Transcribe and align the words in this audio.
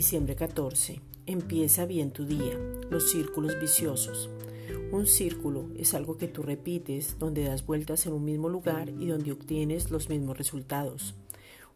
Diciembre 0.00 0.34
14. 0.34 0.98
Empieza 1.26 1.84
bien 1.84 2.10
tu 2.10 2.24
día. 2.24 2.58
Los 2.88 3.10
círculos 3.10 3.60
viciosos. 3.60 4.30
Un 4.92 5.06
círculo 5.06 5.68
es 5.76 5.92
algo 5.92 6.16
que 6.16 6.26
tú 6.26 6.42
repites, 6.42 7.18
donde 7.18 7.44
das 7.44 7.66
vueltas 7.66 8.06
en 8.06 8.14
un 8.14 8.24
mismo 8.24 8.48
lugar 8.48 8.88
y 8.88 9.08
donde 9.08 9.30
obtienes 9.32 9.90
los 9.90 10.08
mismos 10.08 10.38
resultados. 10.38 11.16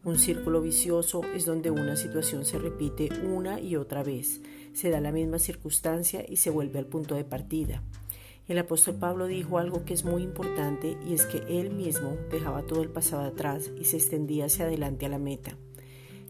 Un 0.05 0.19
círculo 0.19 0.63
vicioso 0.63 1.21
es 1.35 1.45
donde 1.45 1.71
una 1.71 1.97
situación 1.97 2.47
se 2.47 2.59
repite 2.59 3.11
una 3.27 3.61
y 3.61 3.77
otra 3.77 4.03
vez, 4.03 4.41
se 4.73 4.89
da 4.89 5.03
la 5.03 5.13
misma 5.13 5.39
circunstancia 5.39 6.25
y 6.27 6.37
se 6.37 6.49
vuelve 6.49 6.79
al 6.79 6.87
punto 6.87 7.17
de 7.17 7.25
partida. 7.25 7.83
El 8.49 8.57
apóstol 8.57 8.95
Pablo 8.95 9.27
dijo 9.27 9.59
algo 9.59 9.85
que 9.85 9.93
es 9.93 10.07
muy 10.07 10.23
importante 10.23 10.97
y 11.07 11.13
es 11.13 11.27
que 11.27 11.61
él 11.61 11.75
mismo 11.75 12.17
dejaba 12.31 12.63
todo 12.63 12.83
el 12.83 12.89
pasado 12.89 13.25
atrás 13.25 13.71
y 13.79 13.85
se 13.85 13.99
extendía 13.99 14.47
hacia 14.47 14.65
adelante 14.65 15.05
a 15.05 15.11
la 15.11 15.19
meta. 15.19 15.59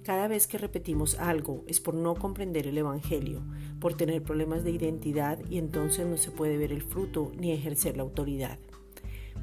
Cada 0.04 0.28
vez 0.28 0.46
que 0.46 0.58
repetimos 0.58 1.18
algo 1.18 1.64
es 1.66 1.80
por 1.80 1.94
no 1.94 2.14
comprender 2.14 2.66
el 2.66 2.76
Evangelio, 2.76 3.40
por 3.80 3.94
tener 3.94 4.22
problemas 4.22 4.62
de 4.62 4.70
identidad 4.70 5.38
y 5.48 5.56
entonces 5.56 6.06
no 6.06 6.18
se 6.18 6.30
puede 6.30 6.58
ver 6.58 6.72
el 6.72 6.82
fruto 6.82 7.32
ni 7.38 7.52
ejercer 7.52 7.96
la 7.96 8.02
autoridad. 8.02 8.58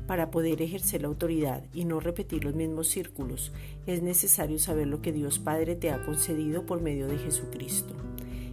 Para 0.05 0.29
poder 0.29 0.61
ejercer 0.61 1.01
la 1.01 1.07
autoridad 1.07 1.65
y 1.73 1.85
no 1.85 1.99
repetir 1.99 2.43
los 2.43 2.53
mismos 2.53 2.89
círculos, 2.89 3.51
es 3.87 4.03
necesario 4.03 4.59
saber 4.59 4.85
lo 4.85 5.01
que 5.01 5.11
Dios 5.11 5.39
Padre 5.39 5.75
te 5.75 5.89
ha 5.89 6.05
concedido 6.05 6.63
por 6.63 6.79
medio 6.79 7.07
de 7.07 7.17
Jesucristo. 7.17 7.95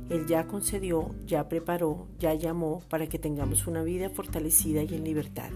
Él 0.09 0.27
ya 0.27 0.47
concedió, 0.47 1.15
ya 1.27 1.47
preparó, 1.51 2.07
ya 2.19 2.33
llamó 2.33 2.83
para 2.89 3.07
que 3.07 3.19
tengamos 3.19 3.67
una 3.67 3.83
vida 3.83 4.09
fortalecida 4.09 4.83
y 4.83 4.95
en 4.95 5.05
libertad. 5.05 5.51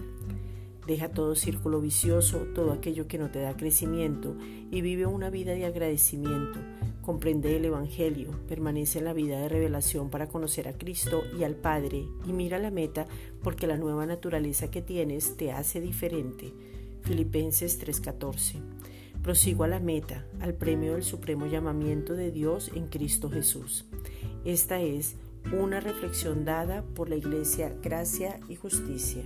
Deja 0.87 1.09
todo 1.09 1.35
círculo 1.35 1.79
vicioso, 1.79 2.39
todo 2.53 2.73
aquello 2.73 3.07
que 3.07 3.17
no 3.17 3.31
te 3.31 3.39
da 3.39 3.55
crecimiento 3.55 4.35
y 4.69 4.81
vive 4.81 5.05
una 5.05 5.29
vida 5.29 5.53
de 5.53 5.65
agradecimiento. 5.65 6.59
Comprende 7.01 7.55
el 7.55 7.65
Evangelio, 7.65 8.31
permanece 8.47 8.99
en 8.99 9.05
la 9.05 9.13
vida 9.13 9.39
de 9.39 9.49
revelación 9.49 10.09
para 10.09 10.27
conocer 10.27 10.67
a 10.67 10.77
Cristo 10.77 11.23
y 11.37 11.43
al 11.43 11.55
Padre 11.55 12.05
y 12.27 12.33
mira 12.33 12.59
la 12.59 12.71
meta 12.71 13.07
porque 13.41 13.67
la 13.67 13.77
nueva 13.77 14.05
naturaleza 14.05 14.71
que 14.71 14.81
tienes 14.81 15.37
te 15.37 15.51
hace 15.51 15.79
diferente. 15.79 16.53
Filipenses 17.01 17.79
3:14. 17.79 18.61
Prosigo 19.21 19.63
a 19.63 19.69
la 19.69 19.79
meta, 19.79 20.25
al 20.41 20.53
premio 20.53 20.93
del 20.93 21.03
supremo 21.03 21.45
llamamiento 21.47 22.13
de 22.13 22.31
Dios 22.31 22.71
en 22.75 22.87
Cristo 22.87 23.29
Jesús. 23.29 23.85
Esta 24.43 24.81
es 24.81 25.15
una 25.57 25.79
reflexión 25.79 26.43
dada 26.43 26.83
por 26.95 27.09
la 27.09 27.15
Iglesia 27.15 27.73
Gracia 27.81 28.39
y 28.49 28.55
Justicia. 28.55 29.23